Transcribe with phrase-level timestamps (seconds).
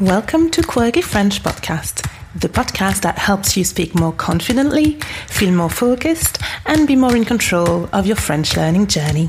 [0.00, 4.92] Welcome to Quirky French Podcast, the podcast that helps you speak more confidently,
[5.26, 9.28] feel more focused, and be more in control of your French learning journey.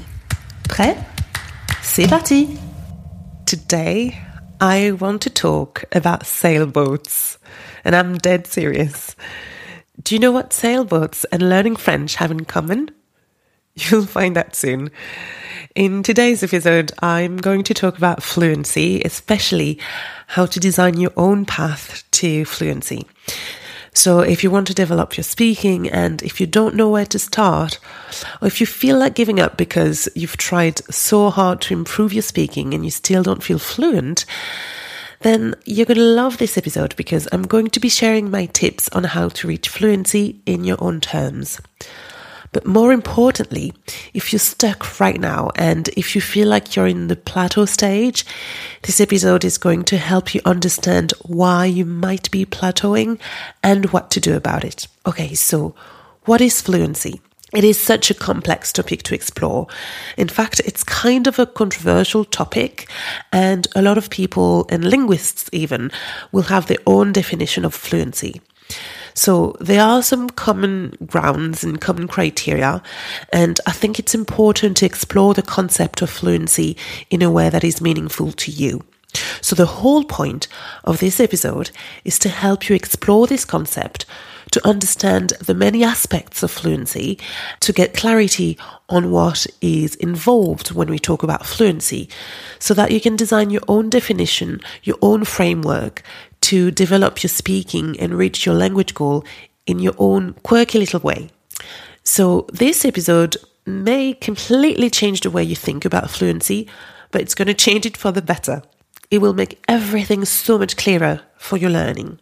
[0.66, 1.04] Prêt?
[1.82, 2.60] C'est parti!
[3.47, 4.21] Today,
[4.62, 7.40] I want to talk about sailboats,
[7.83, 9.15] and I'm dead serious.
[10.04, 12.92] Do you know what sailboats and learning French have in common?
[13.74, 14.92] You'll find out soon.
[15.76, 19.77] In today's episode, I'm going to talk about fluency, especially
[20.26, 23.05] how to design your own path to fluency.
[23.93, 27.20] So, if you want to develop your speaking and if you don't know where to
[27.20, 27.77] start,
[28.41, 32.23] or if you feel like giving up because you've tried so hard to improve your
[32.23, 34.26] speaking and you still don't feel fluent,
[35.20, 38.90] then you're going to love this episode because I'm going to be sharing my tips
[38.90, 41.62] on how to reach fluency in your own terms.
[42.52, 43.73] But more importantly,
[44.13, 48.26] if you're stuck right now and if you feel like you're in the plateau stage,
[48.84, 53.20] this episode is going to help you understand why you might be plateauing
[53.62, 54.88] and what to do about it.
[55.05, 55.76] Okay, so
[56.26, 57.21] what is fluency?
[57.51, 59.66] It is such a complex topic to explore.
[60.18, 62.88] In fact, it's kind of a controversial topic,
[63.32, 65.90] and a lot of people, and linguists even,
[66.32, 68.40] will have their own definition of fluency.
[69.20, 72.81] So there are some common grounds and common criteria,
[73.34, 76.78] and I think it's important to explore the concept of fluency
[77.09, 78.81] in a way that is meaningful to you.
[79.42, 80.48] So the whole point
[80.86, 81.72] of this episode
[82.06, 84.06] is to help you explore this concept,
[84.52, 87.20] to understand the many aspects of fluency,
[87.59, 92.08] to get clarity on what is involved when we talk about fluency,
[92.58, 96.04] so that you can design your own definition, your own framework
[96.42, 99.26] to develop your speaking and reach your language goal
[99.66, 101.30] in your own quirky little way.
[102.04, 106.67] So, this episode may completely change the way you think about fluency,
[107.12, 108.64] but it's going to change it for the better.
[109.12, 112.20] It will make everything so much clearer for your learning.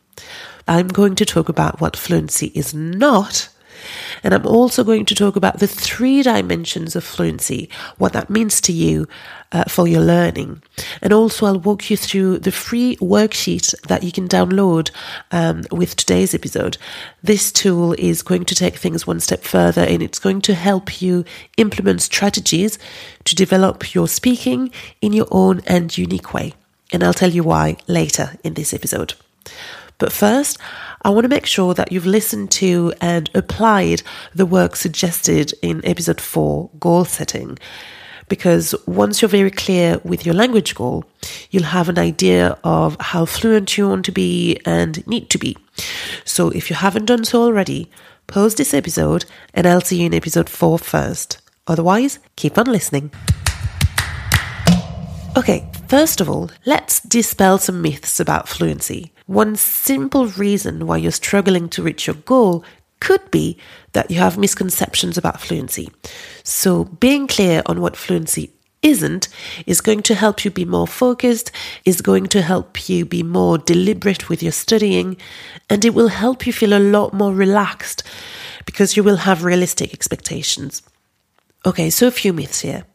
[0.68, 3.50] I'm going to talk about what fluency is not
[4.24, 8.62] and I'm also going to talk about the three dimensions of fluency, what that means
[8.62, 9.08] to you
[9.52, 10.62] uh, for your learning.
[11.02, 14.92] And also, I'll walk you through the free worksheet that you can download
[15.32, 16.78] um, with today's episode.
[17.24, 21.02] This tool is going to take things one step further and it's going to help
[21.02, 21.26] you
[21.58, 22.78] implement strategies
[23.24, 24.72] to develop your speaking
[25.02, 26.54] in your own and unique way.
[26.92, 29.14] And I'll tell you why later in this episode.
[29.98, 30.58] But first,
[31.02, 34.04] I want to make sure that you've listened to and applied
[34.34, 37.58] the work suggested in episode 4, goal setting.
[38.30, 41.06] Because once you're very clear with your language goal,
[41.50, 45.58] you'll have an idea of how fluent you want to be and need to be.
[46.26, 47.90] So if you haven't done so already,
[48.28, 51.42] pause this episode and I'll see you in episode 4 first.
[51.68, 53.12] Otherwise, keep on listening.
[55.38, 59.12] Okay, first of all, let's dispel some myths about fluency.
[59.28, 62.64] One simple reason why you're struggling to reach your goal
[63.00, 63.58] could be
[63.92, 65.92] that you have misconceptions about fluency.
[66.44, 68.52] So, being clear on what fluency
[68.82, 69.28] isn't
[69.66, 71.52] is going to help you be more focused,
[71.84, 75.18] is going to help you be more deliberate with your studying,
[75.70, 78.04] and it will help you feel a lot more relaxed
[78.66, 80.82] because you will have realistic expectations.
[81.66, 82.86] Okay, so a few myths here.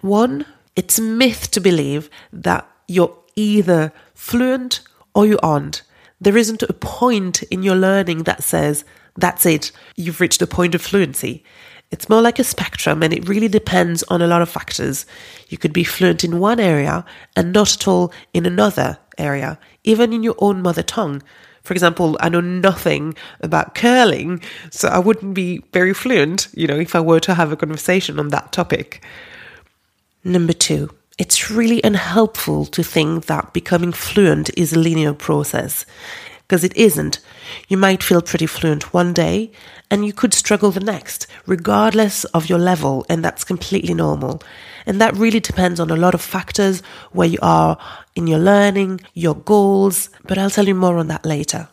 [0.00, 0.46] One,
[0.76, 4.80] it's a myth to believe that you're either fluent
[5.16, 5.82] or you aren't.
[6.20, 8.84] There isn't a point in your learning that says,
[9.16, 11.42] that's it, you've reached a point of fluency.
[11.90, 15.06] It's more like a spectrum and it really depends on a lot of factors.
[15.48, 20.12] You could be fluent in one area and not at all in another area, even
[20.12, 21.22] in your own mother tongue.
[21.62, 26.78] For example, I know nothing about curling, so I wouldn't be very fluent, you know,
[26.78, 29.02] if I were to have a conversation on that topic.
[30.24, 35.86] Number two, it's really unhelpful to think that becoming fluent is a linear process
[36.46, 37.20] because it isn't.
[37.68, 39.50] You might feel pretty fluent one day
[39.90, 44.42] and you could struggle the next, regardless of your level, and that's completely normal.
[44.84, 46.82] And that really depends on a lot of factors
[47.12, 47.78] where you are
[48.14, 51.68] in your learning, your goals, but I'll tell you more on that later.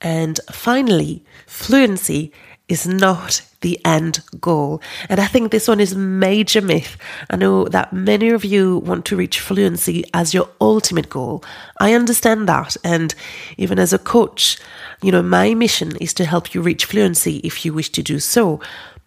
[0.00, 2.32] And finally, fluency
[2.68, 4.80] is not the end goal.
[5.08, 6.96] And I think this one is a major myth.
[7.30, 11.44] I know that many of you want to reach fluency as your ultimate goal.
[11.80, 12.76] I understand that.
[12.84, 13.14] And
[13.56, 14.58] even as a coach,
[15.02, 18.18] you know, my mission is to help you reach fluency if you wish to do
[18.18, 18.60] so.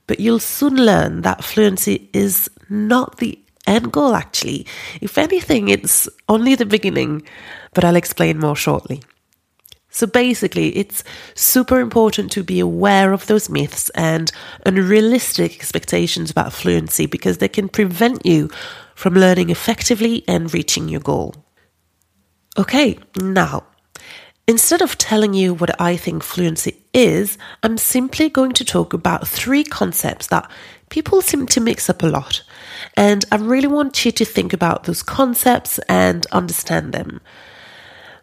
[0.07, 4.67] But you'll soon learn that fluency is not the end goal, actually.
[5.01, 7.23] If anything, it's only the beginning.
[7.73, 9.01] But I'll explain more shortly.
[9.95, 11.05] So basically, it's
[11.35, 14.29] super important to be aware of those myths and
[14.65, 18.49] unrealistic expectations about fluency because they can prevent you
[18.93, 21.33] from learning effectively and reaching your goal.
[22.57, 23.63] Okay, now,
[24.45, 29.25] instead of telling you what I think fluency is, I'm simply going to talk about
[29.25, 30.51] three concepts that
[30.89, 32.43] people seem to mix up a lot.
[32.97, 37.21] And I really want you to think about those concepts and understand them.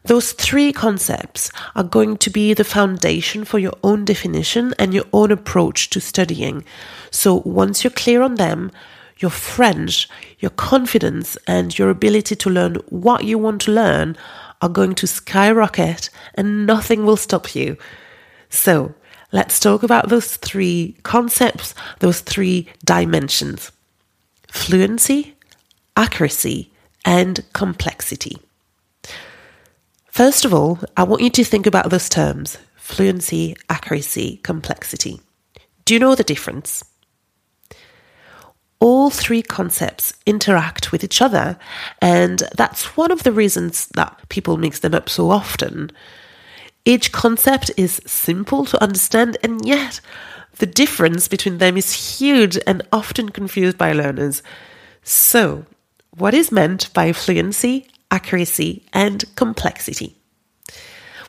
[0.05, 5.05] Those three concepts are going to be the foundation for your own definition and your
[5.13, 6.65] own approach to studying.
[7.11, 8.73] So once you're clear on them,
[9.19, 10.09] your French,
[10.41, 14.17] your confidence, and your ability to learn what you want to learn
[14.61, 17.77] are going to skyrocket and nothing will stop you.
[18.51, 18.95] So
[19.31, 23.71] let's talk about those three concepts, those three dimensions
[24.49, 25.35] fluency,
[25.97, 26.71] accuracy,
[27.07, 28.37] and complexity.
[30.13, 35.23] First of all, I want you to think about those terms fluency, accuracy, complexity.
[35.87, 36.85] Do you know the difference?
[38.79, 41.59] All three concepts interact with each other,
[42.03, 45.91] and that's one of the reasons that people mix them up so often.
[46.85, 50.03] Each concept is simple to understand, and yet
[50.59, 54.43] the difference between them is huge and often confused by learners.
[55.03, 55.65] So,
[56.11, 60.15] what is meant by fluency, accuracy, and complexity?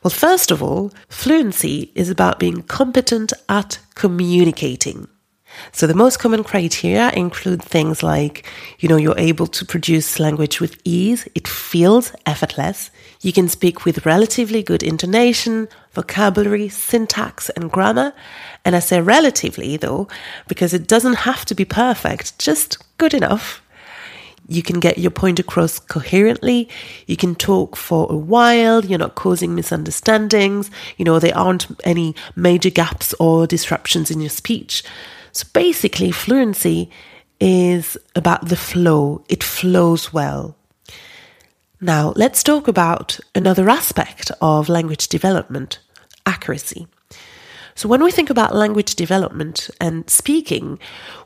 [0.03, 5.07] Well, first of all, fluency is about being competent at communicating.
[5.71, 8.45] So the most common criteria include things like,
[8.79, 12.91] you know, you're able to produce language with ease, it feels effortless,
[13.21, 18.13] you can speak with relatively good intonation, vocabulary, syntax, and grammar.
[18.65, 20.07] And I say relatively though,
[20.47, 23.61] because it doesn't have to be perfect, just good enough.
[24.47, 26.69] You can get your point across coherently.
[27.07, 28.83] You can talk for a while.
[28.83, 30.69] You're not causing misunderstandings.
[30.97, 34.83] You know, there aren't any major gaps or disruptions in your speech.
[35.31, 36.89] So basically, fluency
[37.39, 39.23] is about the flow.
[39.29, 40.55] It flows well.
[41.79, 45.79] Now, let's talk about another aspect of language development
[46.25, 46.87] accuracy.
[47.75, 50.79] So, when we think about language development and speaking,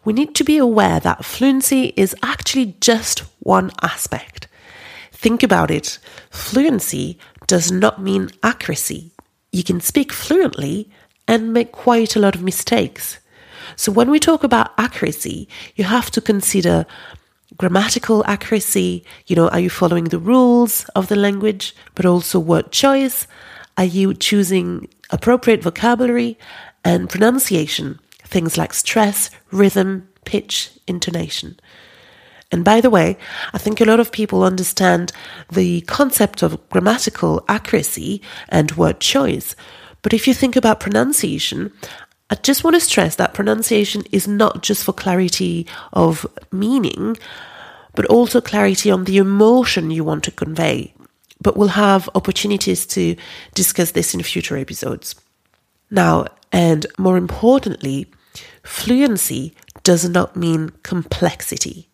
[0.05, 4.47] we need to be aware that fluency is actually just one aspect.
[5.11, 5.99] Think about it
[6.29, 7.17] fluency
[7.47, 9.11] does not mean accuracy.
[9.51, 10.89] You can speak fluently
[11.27, 13.19] and make quite a lot of mistakes.
[13.75, 16.85] So, when we talk about accuracy, you have to consider
[17.57, 19.03] grammatical accuracy.
[19.25, 23.27] You know, are you following the rules of the language, but also word choice?
[23.77, 26.37] Are you choosing appropriate vocabulary
[26.83, 27.99] and pronunciation?
[28.23, 31.59] Things like stress, rhythm, pitch, intonation.
[32.51, 33.17] And by the way,
[33.53, 35.11] I think a lot of people understand
[35.51, 39.55] the concept of grammatical accuracy and word choice.
[40.01, 41.73] But if you think about pronunciation,
[42.29, 47.17] I just want to stress that pronunciation is not just for clarity of meaning,
[47.95, 50.93] but also clarity on the emotion you want to convey
[51.41, 53.15] but we'll have opportunities to
[53.53, 55.15] discuss this in future episodes.
[55.89, 58.11] Now, and more importantly,
[58.63, 59.53] fluency
[59.83, 61.89] does not mean complexity.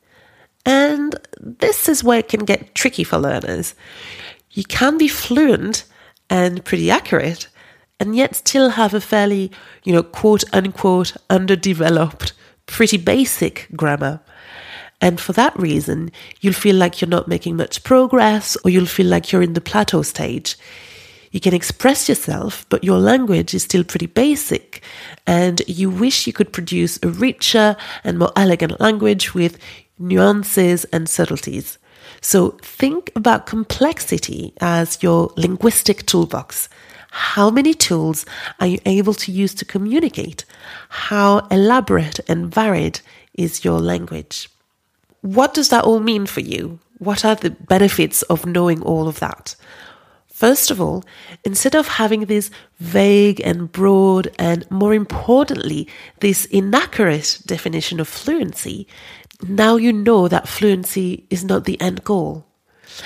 [0.65, 3.75] And this is where it can get tricky for learners.
[4.51, 5.85] You can be fluent
[6.29, 7.47] and pretty accurate,
[7.99, 9.51] and yet still have a fairly,
[9.83, 12.33] you know, quote unquote, underdeveloped,
[12.65, 14.21] pretty basic grammar.
[15.03, 19.07] And for that reason, you'll feel like you're not making much progress or you'll feel
[19.07, 20.55] like you're in the plateau stage.
[21.31, 24.81] You can express yourself, but your language is still pretty basic,
[25.27, 29.57] and you wish you could produce a richer and more elegant language with
[30.00, 31.77] nuances and subtleties.
[32.22, 36.69] So think about complexity as your linguistic toolbox.
[37.12, 38.25] How many tools
[38.62, 40.45] are you able to use to communicate?
[40.88, 43.01] How elaborate and varied
[43.33, 44.48] is your language?
[45.24, 46.80] What does that all mean for you?
[46.98, 49.56] What are the benefits of knowing all of that?
[50.27, 51.06] First of all,
[51.46, 52.51] instead of having this
[52.82, 55.88] vague and broad, and more importantly,
[56.20, 58.86] this inaccurate definition of fluency,
[59.48, 62.46] now you know that fluency is not the end goal.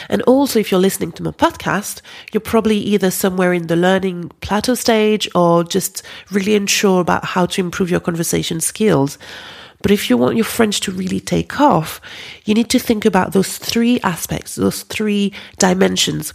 [0.10, 2.02] And also, if you're listening to my podcast,
[2.34, 7.46] you're probably either somewhere in the learning plateau stage or just really unsure about how
[7.46, 9.20] to improve your conversation skills.
[9.82, 12.02] But if you want your French to really take off,
[12.46, 16.34] you need to think about those three aspects, those three dimensions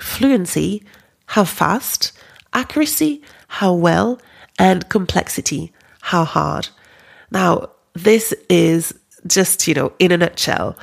[0.00, 0.82] fluency,
[1.26, 2.12] how fast,
[2.52, 4.20] accuracy, how well,
[4.58, 6.68] and complexity, how hard.
[7.30, 8.92] Now, this is
[9.26, 10.76] just, you know, in a nutshell.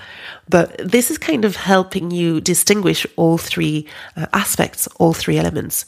[0.49, 5.85] But this is kind of helping you distinguish all three uh, aspects, all three elements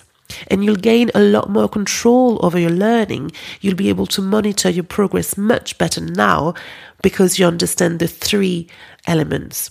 [0.48, 3.32] and you'll gain a lot more control over your learning.
[3.62, 6.54] You'll be able to monitor your progress much better now
[7.02, 8.68] because you understand the three
[9.06, 9.70] elements.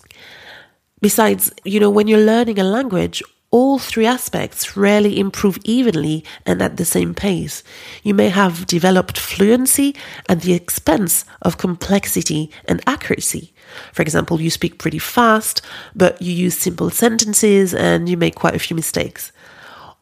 [1.00, 6.62] Besides, you know, when you're learning a language, all three aspects rarely improve evenly and
[6.62, 7.62] at the same pace.
[8.02, 9.94] You may have developed fluency
[10.28, 13.52] at the expense of complexity and accuracy.
[13.92, 15.60] For example, you speak pretty fast,
[15.94, 19.32] but you use simple sentences and you make quite a few mistakes.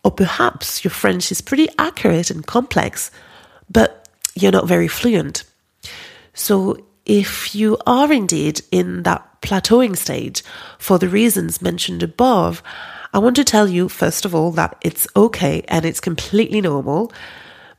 [0.03, 3.11] Or perhaps your French is pretty accurate and complex,
[3.71, 5.45] but you're not very fluent.
[6.33, 10.43] So if you are indeed in that plateauing stage
[10.79, 12.63] for the reasons mentioned above,
[13.13, 17.13] I want to tell you, first of all, that it's okay and it's completely normal.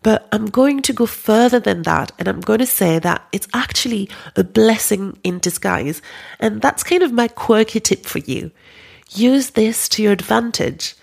[0.03, 3.47] But I'm going to go further than that, and I'm going to say that it's
[3.53, 6.01] actually a blessing in disguise.
[6.39, 8.51] And that's kind of my quirky tip for you.
[9.11, 10.95] Use this to your advantage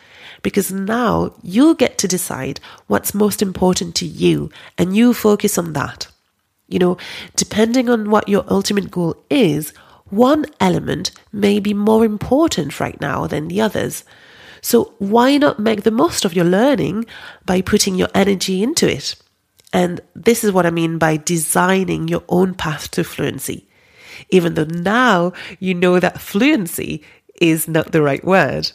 [0.43, 5.73] because now you get to decide what's most important to you and you focus on
[5.73, 6.09] that.
[6.69, 6.99] You know,
[7.37, 9.73] depending on what your ultimate goal is,
[10.11, 14.05] one element may be more important right now than the others.
[14.61, 17.07] So why not make the most of your learning
[17.45, 19.15] by putting your energy into it?
[19.73, 23.69] And this is what I mean by designing your own path to fluency.
[24.31, 27.03] Even though now you know that fluency
[27.41, 28.73] is not the right word.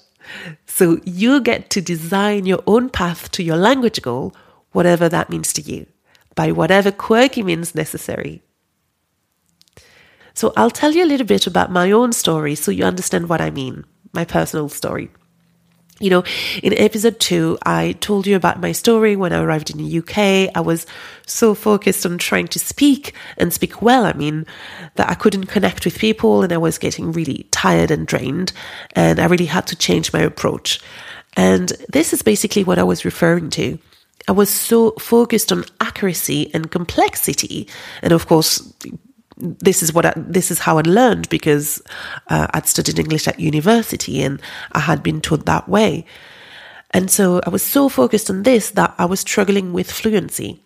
[0.75, 4.34] So you get to design your own path to your language goal,
[4.72, 5.86] whatever that means to you,
[6.34, 8.42] by whatever quirky means necessary.
[10.34, 13.39] So I'll tell you a little bit about my own story so you understand what
[13.39, 15.12] I mean, my personal story.
[16.00, 16.23] You know,
[16.63, 20.51] in episode two, I told you about my story when I arrived in the UK.
[20.55, 20.88] I was
[21.27, 24.45] so focused on trying to speak and speak well, I mean,
[24.95, 28.53] that I couldn't connect with people and I was getting really tired and drained.
[28.93, 30.79] And I really had to change my approach.
[31.38, 33.77] And this is basically what I was referring to.
[34.27, 37.67] I was so focused on accuracy and complexity.
[38.01, 38.73] And of course,
[39.38, 41.82] this is what I, this is how I learned because
[42.30, 46.06] uh, I'd studied English at university and I had been taught that way.
[46.92, 50.63] And so I was so focused on this that I was struggling with fluency.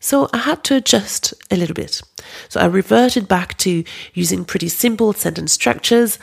[0.00, 2.00] So I had to adjust a little bit.
[2.48, 3.84] So I reverted back to
[4.14, 6.18] using pretty simple sentence structures.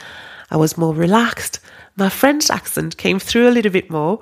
[0.49, 1.59] I was more relaxed.
[1.95, 4.19] My French accent came through a little bit more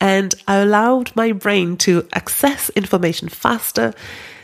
[0.00, 3.94] and I allowed my brain to access information faster,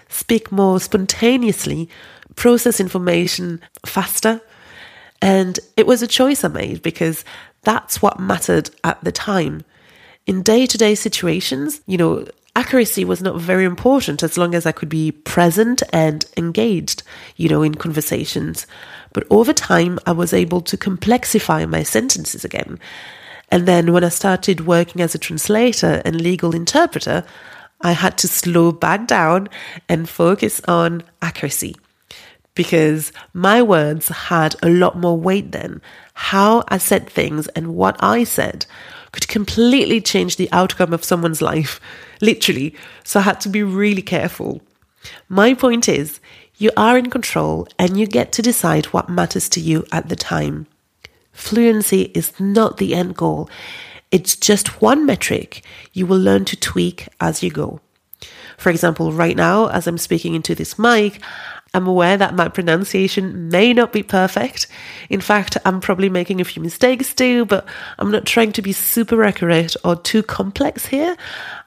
[0.09, 1.89] speak more spontaneously,
[2.41, 4.41] process information faster.
[5.21, 7.23] And it was a choice I made because
[7.65, 9.63] that's what mattered at the time.
[10.27, 14.65] In day to day situations, you know, accuracy was not very important as long as
[14.65, 17.03] I could be present and engaged,
[17.37, 18.67] you know, in conversations.
[19.13, 22.79] But over time, I was able to complexify my sentences again.
[23.51, 27.23] And then when I started working as a translator and legal interpreter,
[27.83, 29.51] I had to slow back down
[29.91, 31.77] and focus on accuracy
[32.55, 35.81] because my words had a lot more weight then.
[36.15, 38.67] How I said things and what I said
[39.13, 41.81] could completely change the outcome of someone's life,
[42.21, 42.75] literally.
[43.05, 44.61] So I had to be really careful.
[45.29, 46.21] My point is,
[46.57, 50.17] you are in control and you get to decide what matters to you at the
[50.17, 50.67] time.
[51.33, 53.49] Fluency is not the end goal.
[54.11, 57.81] It's just one metric you will learn to tweak as you go.
[58.59, 61.23] For example, right now, as I'm speaking into this mic,
[61.73, 64.67] I'm aware that my pronunciation may not be perfect.
[65.09, 67.65] In fact, I'm probably making a few mistakes too, but
[67.99, 71.17] I'm not trying to be super accurate or too complex here.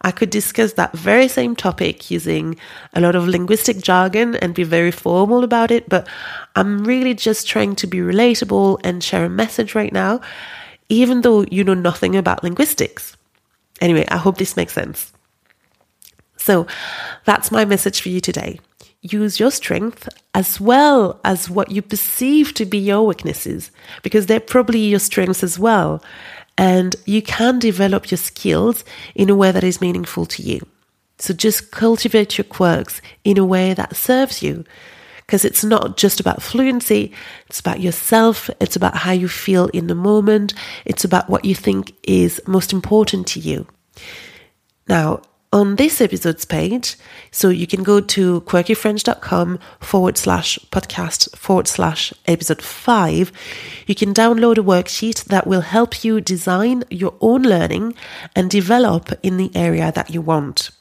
[0.02, 2.58] I could discuss that very same topic using
[2.94, 6.06] a lot of linguistic jargon and be very formal about it, but
[6.58, 10.20] I'm really just trying to be relatable and share a message right now,
[10.90, 13.16] even though you know nothing about linguistics.
[13.80, 15.14] Anyway, I hope this makes sense.
[16.36, 16.68] So
[17.24, 18.60] that's my message for you today
[19.04, 23.70] use your strength as well as what you perceive to be your weaknesses,
[24.02, 26.04] because they're probably your strengths as well.
[26.58, 28.84] And you can develop your skills
[29.14, 30.66] in a way that is meaningful to you.
[31.20, 34.64] So just cultivate your quirks in a way that serves you.
[35.26, 37.14] Because it's not just about fluency,
[37.48, 40.54] it's about yourself, it's about how you feel in the moment,
[40.86, 43.66] it's about what you think is most important to you.
[44.88, 45.22] Now,
[45.54, 46.98] on this episode's page.
[47.32, 53.32] So you can go to quirkyfrench.com forward slash podcast forward slash episode five.
[53.86, 57.94] You can download a worksheet that will help you design your own learning
[58.36, 60.72] and develop in the area that you want.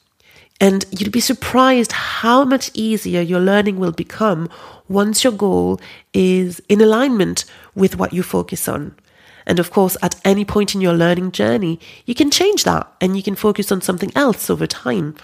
[0.58, 4.48] And you'll be surprised how much easier your learning will become
[4.88, 5.80] once your goal
[6.14, 8.94] is in alignment with what you focus on.
[9.46, 13.16] And of course, at any point in your learning journey, you can change that and
[13.16, 15.16] you can focus on something else over time.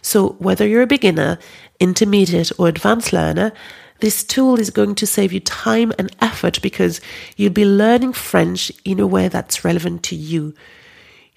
[0.00, 1.38] So, whether you're a beginner,
[1.78, 3.52] intermediate, or advanced learner,
[4.00, 7.00] this tool is going to save you time and effort because
[7.36, 10.54] you'll be learning French in a way that's relevant to you.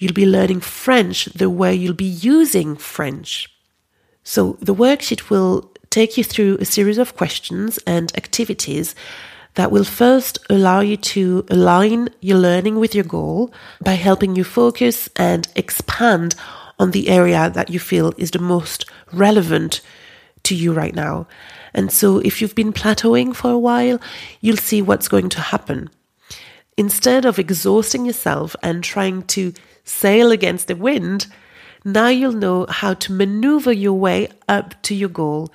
[0.02, 3.48] you'll be learning French the way you'll be using French.
[4.24, 8.96] So the worksheet will take you through a series of questions and activities
[9.56, 13.54] that will first allow you to align your learning with your goal
[13.84, 16.36] by helping you focus and expand
[16.80, 19.82] on the area that you feel is the most relevant
[20.44, 21.28] to you right now.
[21.74, 24.00] And so if you've been plateauing for a while,
[24.40, 25.90] you'll see what's going to happen.
[26.78, 29.54] Instead of exhausting yourself and trying to
[29.84, 31.28] sail against the wind,
[31.84, 35.52] now you'll know how to maneuver your way up to your goal,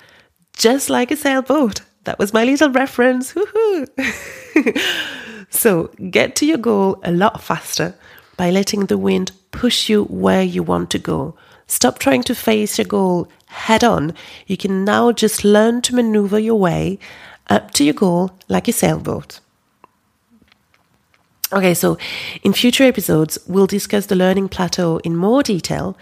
[0.53, 1.81] just like a sailboat.
[2.07, 3.35] That was my little reference.
[5.49, 7.95] so get to your goal a lot faster
[8.37, 11.35] by letting the wind push you where you want to go.
[11.67, 14.13] Stop trying to face your goal head on.
[14.45, 16.97] You can now just learn to maneuver your way
[17.49, 19.41] up to your goal like a sailboat.
[21.51, 21.97] Okay, so
[22.41, 25.97] in future episodes, we'll discuss the learning plateau in more detail.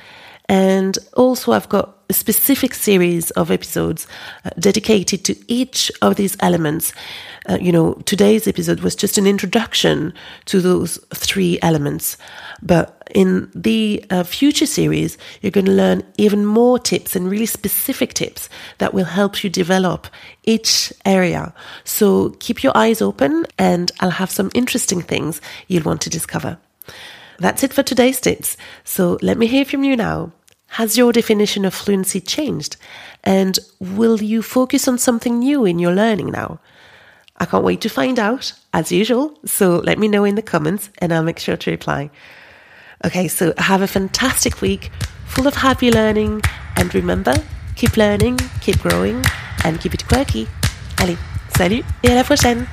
[0.47, 4.07] And also, I've got a specific series of episodes
[4.43, 6.93] uh, dedicated to each of these elements.
[7.49, 10.13] Uh, you know, today's episode was just an introduction
[10.45, 12.17] to those three elements.
[12.61, 17.45] But in the uh, future series, you're going to learn even more tips and really
[17.45, 20.07] specific tips that will help you develop
[20.43, 21.53] each area.
[21.83, 26.57] So keep your eyes open and I'll have some interesting things you'll want to discover.
[27.37, 28.57] That's it for today's tips.
[28.83, 30.31] So let me hear from you now.
[30.75, 32.75] Has your definition of fluency changed?
[33.23, 36.59] And will you focus on something new in your learning now?
[37.37, 39.39] I can't wait to find out, as usual.
[39.45, 42.09] So let me know in the comments and I'll make sure to reply.
[43.05, 44.91] Okay, so have a fantastic week
[45.25, 46.41] full of happy learning.
[46.75, 47.35] And remember,
[47.77, 49.23] keep learning, keep growing,
[49.63, 50.45] and keep it quirky.
[50.97, 51.17] Allez,
[51.55, 52.67] salut et à la prochaine!